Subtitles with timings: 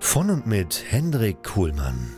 [0.00, 2.14] Von und mit Hendrik Kuhlmann.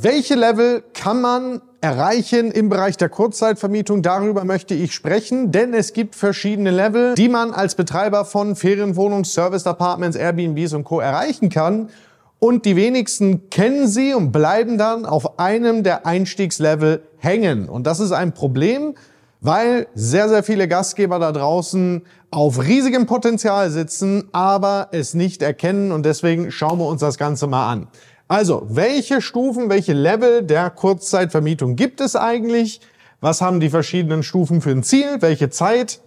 [0.00, 4.02] Welche Level kann man erreichen im Bereich der Kurzzeitvermietung?
[4.02, 9.24] Darüber möchte ich sprechen, denn es gibt verschiedene Level, die man als Betreiber von Ferienwohnungen,
[9.24, 11.00] Service Apartments, Airbnbs und Co.
[11.00, 11.90] erreichen kann.
[12.38, 17.68] Und die wenigsten kennen sie und bleiben dann auf einem der Einstiegslevel hängen.
[17.68, 18.94] Und das ist ein Problem,
[19.40, 25.92] weil sehr, sehr viele Gastgeber da draußen auf riesigem Potenzial sitzen, aber es nicht erkennen
[25.92, 27.88] und deswegen schauen wir uns das Ganze mal an.
[28.28, 32.80] Also, welche Stufen, welche Level der Kurzzeitvermietung gibt es eigentlich?
[33.20, 35.16] Was haben die verschiedenen Stufen für ein Ziel?
[35.20, 36.00] Welche Zeit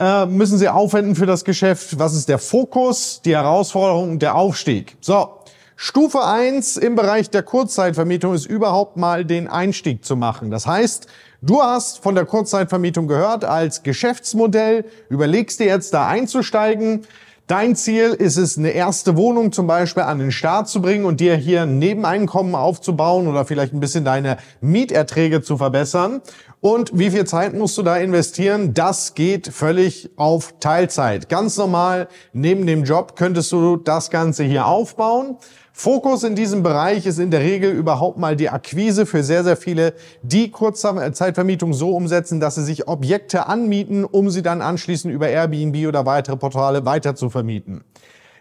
[0.00, 1.98] äh, müssen sie aufwenden für das Geschäft?
[1.98, 4.96] Was ist der Fokus, die Herausforderung, der Aufstieg?
[5.00, 5.38] So,
[5.80, 10.50] Stufe eins im Bereich der Kurzzeitvermietung ist überhaupt mal den Einstieg zu machen.
[10.50, 11.06] Das heißt,
[11.40, 17.06] Du hast von der Kurzzeitvermietung gehört als Geschäftsmodell, überlegst dir jetzt da einzusteigen.
[17.46, 21.20] Dein Ziel ist es, eine erste Wohnung zum Beispiel an den Start zu bringen und
[21.20, 26.22] dir hier ein Nebeneinkommen aufzubauen oder vielleicht ein bisschen deine Mieterträge zu verbessern.
[26.60, 28.74] Und wie viel Zeit musst du da investieren?
[28.74, 31.28] Das geht völlig auf Teilzeit.
[31.28, 35.36] Ganz normal, neben dem Job könntest du das Ganze hier aufbauen.
[35.80, 39.56] Fokus in diesem Bereich ist in der Regel überhaupt mal die Akquise für sehr, sehr
[39.56, 45.28] viele, die Kurzzeitvermietung so umsetzen, dass sie sich Objekte anmieten, um sie dann anschließend über
[45.28, 47.84] Airbnb oder weitere Portale weiter zu vermieten.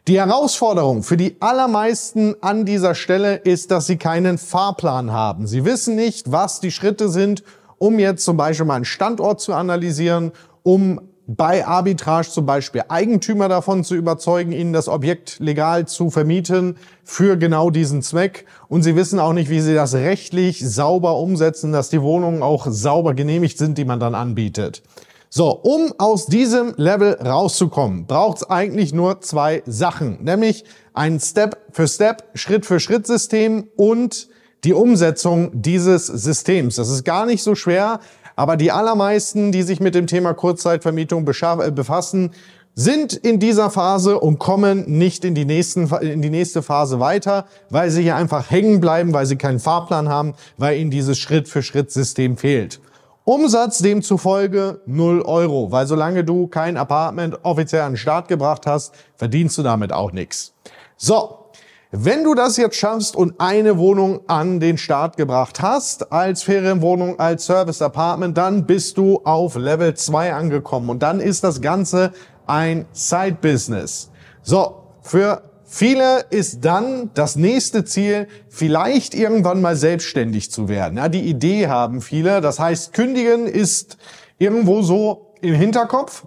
[0.08, 5.46] Die Herausforderung für die allermeisten an dieser Stelle ist, dass sie keinen Fahrplan haben.
[5.46, 7.44] Sie wissen nicht, was die Schritte sind,
[7.78, 10.32] um jetzt zum Beispiel mal einen Standort zu analysieren,
[10.64, 16.78] um bei Arbitrage zum Beispiel Eigentümer davon zu überzeugen, ihnen das Objekt legal zu vermieten
[17.04, 18.46] für genau diesen Zweck.
[18.70, 22.68] Und sie wissen auch nicht, wie sie das rechtlich sauber umsetzen, dass die Wohnungen auch
[22.70, 24.84] sauber genehmigt sind, die man dann anbietet.
[25.30, 32.24] So, um aus diesem Level rauszukommen, braucht es eigentlich nur zwei Sachen, nämlich ein Step-für-Step,
[32.36, 34.30] Schritt-für-Schritt-System und
[34.64, 36.78] die Umsetzung dieses Systems.
[36.78, 38.00] Das ist gar nicht so schwer,
[38.38, 42.32] aber die allermeisten, die sich mit dem Thema Kurzzeitvermietung äh, befassen,
[42.76, 47.48] sind in dieser Phase und kommen nicht in die, nächsten, in die nächste Phase weiter,
[47.72, 52.38] weil sie hier einfach hängen bleiben, weil sie keinen Fahrplan haben, weil ihnen dieses Schritt-für-Schritt-System
[52.38, 52.80] fehlt.
[53.24, 58.94] Umsatz demzufolge 0 Euro, weil solange du kein Apartment offiziell an den Start gebracht hast,
[59.16, 60.54] verdienst du damit auch nichts.
[60.96, 61.47] So,
[61.92, 67.18] wenn du das jetzt schaffst und eine Wohnung an den Start gebracht hast, als Ferienwohnung,
[67.20, 72.12] als Service Apartment, dann bist du auf Level 2 angekommen und dann ist das Ganze
[72.46, 74.12] ein Side Business.
[74.42, 80.98] So, für viele ist dann das nächste Ziel, vielleicht irgendwann mal selbstständig zu werden.
[80.98, 82.42] Ja, die Idee haben viele.
[82.42, 83.98] Das heißt, kündigen ist
[84.38, 86.26] irgendwo so im Hinterkopf.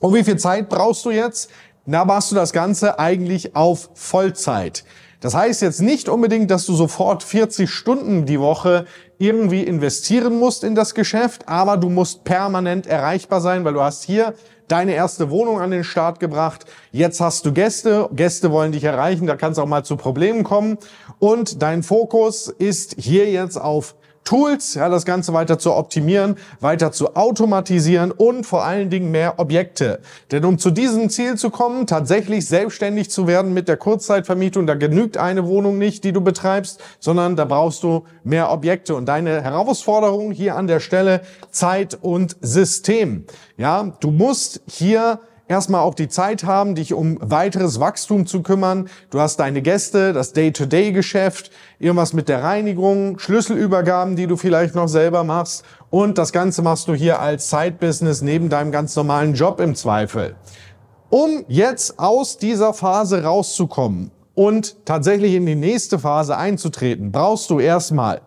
[0.00, 1.50] Und wie viel Zeit brauchst du jetzt?
[1.92, 4.84] Da machst du das Ganze eigentlich auf Vollzeit.
[5.20, 8.84] Das heißt jetzt nicht unbedingt, dass du sofort 40 Stunden die Woche
[9.18, 14.04] irgendwie investieren musst in das Geschäft, aber du musst permanent erreichbar sein, weil du hast
[14.04, 14.34] hier
[14.68, 16.66] deine erste Wohnung an den Start gebracht.
[16.92, 18.08] Jetzt hast du Gäste.
[18.12, 19.26] Gäste wollen dich erreichen.
[19.26, 20.78] Da kann es auch mal zu Problemen kommen.
[21.18, 26.92] Und dein Fokus ist hier jetzt auf Tools, ja, das Ganze weiter zu optimieren, weiter
[26.92, 30.00] zu automatisieren und vor allen Dingen mehr Objekte.
[30.30, 34.74] Denn um zu diesem Ziel zu kommen, tatsächlich selbstständig zu werden mit der Kurzzeitvermietung, da
[34.74, 38.94] genügt eine Wohnung nicht, die du betreibst, sondern da brauchst du mehr Objekte.
[38.94, 43.24] Und deine Herausforderung hier an der Stelle Zeit und System.
[43.56, 48.88] Ja, du musst hier erstmal auch die Zeit haben, dich um weiteres Wachstum zu kümmern.
[49.10, 54.88] Du hast deine Gäste, das Day-to-Day-Geschäft, irgendwas mit der Reinigung, Schlüsselübergaben, die du vielleicht noch
[54.88, 55.64] selber machst.
[55.90, 60.36] Und das Ganze machst du hier als Side-Business neben deinem ganz normalen Job im Zweifel.
[61.10, 67.58] Um jetzt aus dieser Phase rauszukommen und tatsächlich in die nächste Phase einzutreten, brauchst du
[67.58, 68.20] erstmal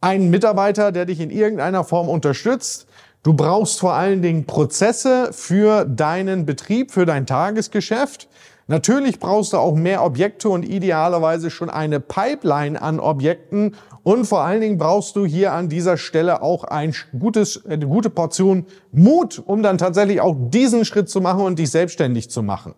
[0.00, 2.86] einen Mitarbeiter, der dich in irgendeiner Form unterstützt.
[3.28, 8.26] Du brauchst vor allen Dingen Prozesse für deinen Betrieb, für dein Tagesgeschäft.
[8.68, 13.76] Natürlich brauchst du auch mehr Objekte und idealerweise schon eine Pipeline an Objekten.
[14.02, 18.08] Und vor allen Dingen brauchst du hier an dieser Stelle auch ein gutes, eine gute
[18.08, 22.74] Portion Mut, um dann tatsächlich auch diesen Schritt zu machen und dich selbstständig zu machen.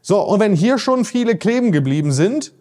[0.00, 2.52] So, und wenn hier schon viele kleben geblieben sind,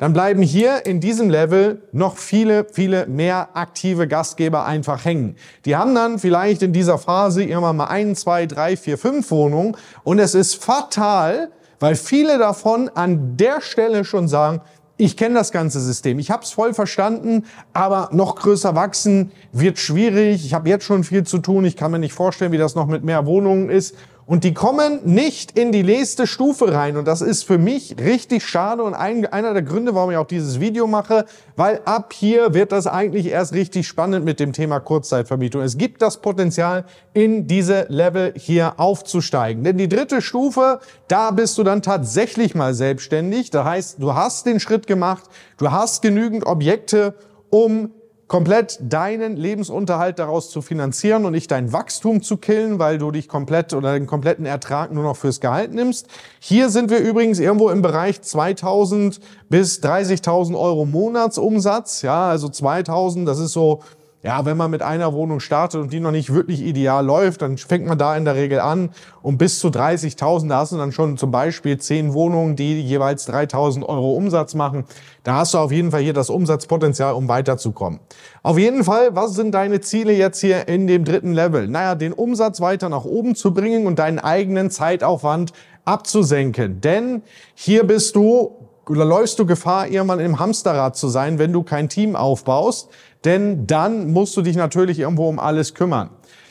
[0.00, 5.36] dann bleiben hier in diesem Level noch viele, viele mehr aktive Gastgeber einfach hängen.
[5.66, 9.76] Die haben dann vielleicht in dieser Phase irgendwann mal ein, zwei, drei, vier, fünf Wohnungen
[10.02, 11.50] und es ist fatal,
[11.80, 14.62] weil viele davon an der Stelle schon sagen,
[14.96, 17.44] ich kenne das ganze System, ich habe es voll verstanden,
[17.74, 20.46] aber noch größer wachsen wird schwierig.
[20.46, 22.86] Ich habe jetzt schon viel zu tun, ich kann mir nicht vorstellen, wie das noch
[22.86, 23.94] mit mehr Wohnungen ist.
[24.26, 26.96] Und die kommen nicht in die nächste Stufe rein.
[26.96, 30.26] Und das ist für mich richtig schade und ein, einer der Gründe, warum ich auch
[30.26, 31.24] dieses Video mache,
[31.56, 35.62] weil ab hier wird das eigentlich erst richtig spannend mit dem Thema Kurzzeitvermietung.
[35.62, 39.64] Es gibt das Potenzial, in diese Level hier aufzusteigen.
[39.64, 43.50] Denn die dritte Stufe, da bist du dann tatsächlich mal selbstständig.
[43.50, 45.24] Das heißt, du hast den Schritt gemacht,
[45.58, 47.14] du hast genügend Objekte,
[47.50, 47.90] um
[48.30, 53.26] komplett deinen Lebensunterhalt daraus zu finanzieren und nicht dein Wachstum zu killen, weil du dich
[53.26, 56.06] komplett oder den kompletten Ertrag nur noch fürs Gehalt nimmst.
[56.38, 59.18] Hier sind wir übrigens irgendwo im Bereich 2000
[59.48, 62.02] bis 30.000 Euro Monatsumsatz.
[62.02, 63.80] Ja, also 2000, das ist so
[64.22, 67.56] ja, wenn man mit einer Wohnung startet und die noch nicht wirklich ideal läuft, dann
[67.56, 68.90] fängt man da in der Regel an.
[69.22, 73.26] Und bis zu 30.000, da hast du dann schon zum Beispiel 10 Wohnungen, die jeweils
[73.30, 74.84] 3.000 Euro Umsatz machen.
[75.22, 78.00] Da hast du auf jeden Fall hier das Umsatzpotenzial, um weiterzukommen.
[78.42, 81.66] Auf jeden Fall, was sind deine Ziele jetzt hier in dem dritten Level?
[81.66, 85.54] Naja, den Umsatz weiter nach oben zu bringen und deinen eigenen Zeitaufwand
[85.86, 86.82] abzusenken.
[86.82, 87.22] Denn
[87.54, 91.88] hier bist du oder läufst du Gefahr, irgendwann im Hamsterrad zu sein, wenn du kein
[91.88, 92.88] Team aufbaust
[93.24, 96.10] denn dann musst du dich natürlich irgendwo um alles kümmern.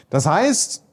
[0.09, 0.83] Das heißt,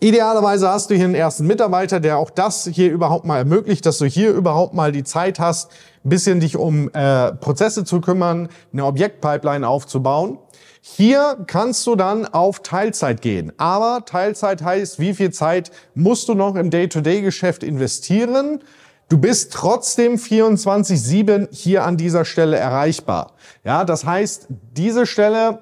[0.00, 3.98] idealerweise hast du hier einen ersten Mitarbeiter, der auch das hier überhaupt mal ermöglicht, dass
[3.98, 5.70] du hier überhaupt mal die Zeit hast,
[6.04, 10.38] ein bisschen dich um äh, Prozesse zu kümmern, eine Objektpipeline aufzubauen.
[10.80, 13.52] Hier kannst du dann auf Teilzeit gehen.
[13.58, 18.60] Aber Teilzeit heißt, wie viel Zeit musst du noch im Day-to-Day-Geschäft investieren?
[19.08, 23.32] Du bist trotzdem 24-7 hier an dieser Stelle erreichbar.
[23.64, 25.60] Ja, das heißt, diese Stelle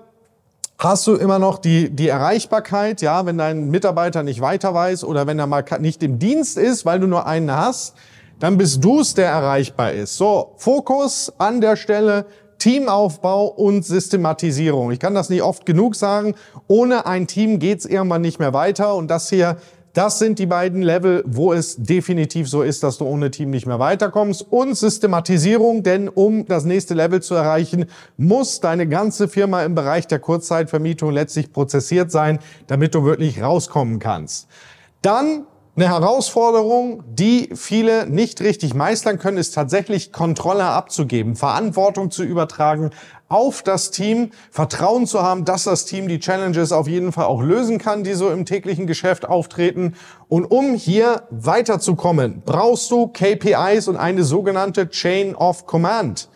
[0.79, 5.29] hast du immer noch die, die Erreichbarkeit, ja, wenn dein Mitarbeiter nicht weiter weiß oder
[5.29, 7.95] wenn er mal nicht im Dienst ist, weil du nur einen hast,
[8.41, 10.17] dann bist du es, der erreichbar ist.
[10.17, 12.27] So, Fokus an der Stelle,
[12.59, 14.91] Teamaufbau und Systematisierung.
[14.91, 16.35] Ich kann das nicht oft genug sagen.
[16.67, 18.95] Ohne ein Team geht's irgendwann nicht mehr weiter.
[18.95, 19.57] Und das hier
[19.97, 23.65] das sind die beiden Level, wo es definitiv so ist, dass du ohne Team nicht
[23.65, 24.47] mehr weiterkommst.
[24.51, 27.87] Und Systematisierung, denn um das nächste Level zu erreichen,
[28.19, 33.99] muss deine ganze Firma im Bereich der Kurzzeitvermietung letztlich prozessiert sein, damit du wirklich rauskommen
[33.99, 34.49] kannst.
[35.01, 35.47] Dann
[35.77, 42.91] eine Herausforderung, die viele nicht richtig meistern können, ist tatsächlich Kontrolle abzugeben, Verantwortung zu übertragen
[43.29, 47.43] auf das Team, Vertrauen zu haben, dass das Team die Challenges auf jeden Fall auch
[47.43, 49.95] lösen kann, die so im täglichen Geschäft auftreten.
[50.29, 56.29] Und um hier weiterzukommen, brauchst du KPIs und eine sogenannte Chain of Command.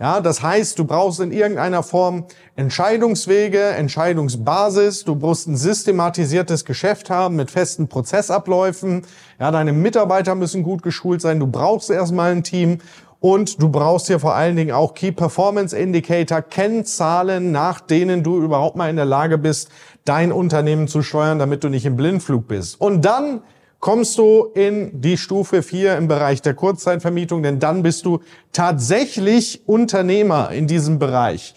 [0.00, 5.02] Ja, das heißt, du brauchst in irgendeiner Form Entscheidungswege, Entscheidungsbasis.
[5.04, 9.02] Du musst ein systematisiertes Geschäft haben mit festen Prozessabläufen.
[9.40, 11.40] Ja, deine Mitarbeiter müssen gut geschult sein.
[11.40, 12.78] Du brauchst erstmal ein Team
[13.20, 18.40] und du brauchst hier vor allen Dingen auch Key Performance Indicator, Kennzahlen, nach denen du
[18.40, 19.70] überhaupt mal in der Lage bist,
[20.04, 22.80] dein Unternehmen zu steuern, damit du nicht im Blindflug bist.
[22.80, 23.42] Und dann
[23.80, 28.20] kommst du in die Stufe 4 im Bereich der Kurzzeitvermietung, denn dann bist du
[28.52, 31.54] tatsächlich Unternehmer in diesem Bereich.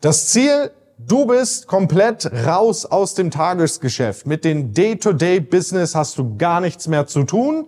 [0.00, 4.26] Das Ziel, du bist komplett raus aus dem Tagesgeschäft.
[4.26, 7.66] Mit dem Day-to-Day-Business hast du gar nichts mehr zu tun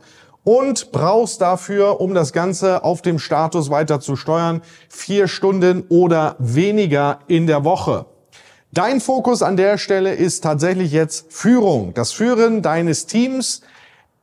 [0.49, 6.37] und brauchst dafür, um das Ganze auf dem Status weiter zu steuern, vier Stunden oder
[6.39, 8.07] weniger in der Woche.
[8.73, 13.61] Dein Fokus an der Stelle ist tatsächlich jetzt Führung, das Führen deines Teams,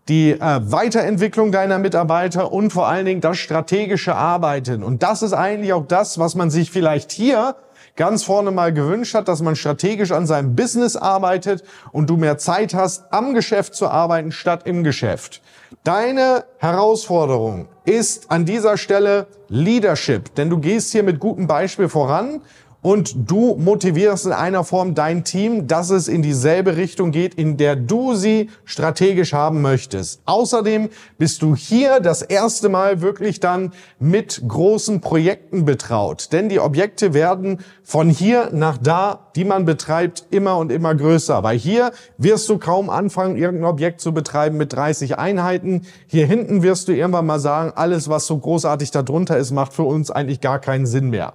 [0.09, 4.81] die äh, Weiterentwicklung deiner Mitarbeiter und vor allen Dingen das strategische Arbeiten.
[4.81, 7.55] Und das ist eigentlich auch das, was man sich vielleicht hier
[7.95, 12.37] ganz vorne mal gewünscht hat, dass man strategisch an seinem Business arbeitet und du mehr
[12.37, 15.41] Zeit hast, am Geschäft zu arbeiten statt im Geschäft.
[15.83, 22.41] Deine Herausforderung ist an dieser Stelle Leadership, denn du gehst hier mit gutem Beispiel voran
[22.85, 27.57] und du motivierst in einer Form dein Team, dass es in dieselbe Richtung geht, in
[27.57, 30.21] der du sie strategisch haben möchtest.
[30.25, 36.59] Außerdem bist du hier das erste Mal wirklich dann mit großen Projekten betraut, denn die
[36.59, 41.41] Objekte werden von hier nach da, die man betreibt, immer und immer größer.
[41.41, 45.87] Weil hier wirst du kaum anfangen, irgendein Objekt zu betreiben mit 30 Einheiten.
[46.05, 49.85] Hier hinten wirst du irgendwann mal sagen, alles, was so großartig darunter ist, macht für
[49.85, 51.33] uns eigentlich gar keinen Sinn mehr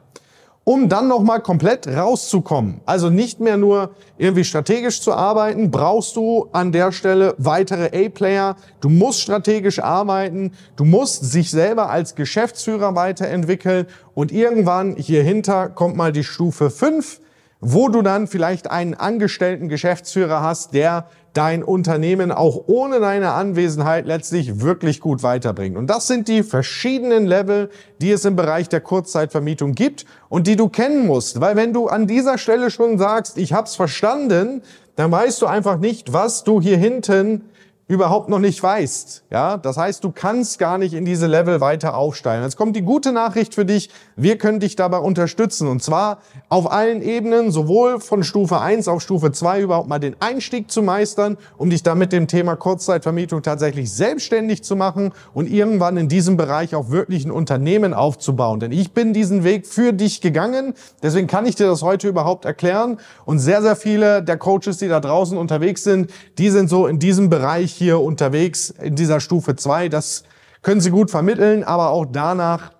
[0.65, 2.81] um dann nochmal komplett rauszukommen.
[2.87, 8.57] Also nicht mehr nur irgendwie strategisch zu arbeiten, brauchst du an der Stelle weitere A-Player.
[8.81, 15.97] Du musst strategisch arbeiten, du musst sich selber als Geschäftsführer weiterentwickeln und irgendwann hierhinter kommt
[15.97, 17.21] mal die Stufe 5
[17.61, 24.07] wo du dann vielleicht einen angestellten Geschäftsführer hast, der dein Unternehmen auch ohne deine Anwesenheit
[24.07, 25.77] letztlich wirklich gut weiterbringt.
[25.77, 27.71] Und das sind die verschiedenen Level,
[28.01, 31.41] die es im Bereich der Kurzzeitvermietung gibt und die du kennen musst.
[31.41, 34.63] Weil wenn du an dieser Stelle schon sagst, ich hab's verstanden,
[34.97, 37.45] dann weißt du einfach nicht, was du hier hinten
[37.91, 39.25] überhaupt noch nicht weißt.
[39.31, 42.45] Ja, das heißt, du kannst gar nicht in diese Level weiter aufsteigen.
[42.45, 43.91] Jetzt kommt die gute Nachricht für dich.
[44.15, 45.67] Wir können dich dabei unterstützen.
[45.67, 50.15] Und zwar auf allen Ebenen, sowohl von Stufe 1 auf Stufe 2 überhaupt mal den
[50.21, 55.51] Einstieg zu meistern, um dich dann mit dem Thema Kurzzeitvermietung tatsächlich selbstständig zu machen und
[55.51, 58.61] irgendwann in diesem Bereich auch wirklich ein Unternehmen aufzubauen.
[58.61, 60.75] Denn ich bin diesen Weg für dich gegangen.
[61.03, 62.99] Deswegen kann ich dir das heute überhaupt erklären.
[63.25, 67.01] Und sehr, sehr viele der Coaches, die da draußen unterwegs sind, die sind so in
[67.01, 69.89] diesem Bereich hier unterwegs in dieser Stufe 2.
[69.89, 70.23] Das
[70.63, 72.71] können Sie gut vermitteln, aber auch danach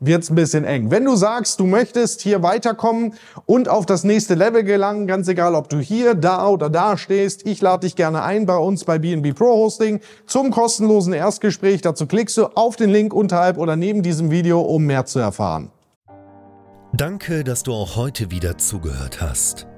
[0.00, 0.90] wird es ein bisschen eng.
[0.90, 3.14] Wenn du sagst, du möchtest hier weiterkommen
[3.46, 7.46] und auf das nächste Level gelangen, ganz egal, ob du hier, da oder da stehst,
[7.46, 11.80] ich lade dich gerne ein bei uns bei BNB Pro Hosting zum kostenlosen Erstgespräch.
[11.80, 15.70] Dazu klickst du auf den Link unterhalb oder neben diesem Video, um mehr zu erfahren.
[16.92, 19.66] Danke, dass du auch heute wieder zugehört hast.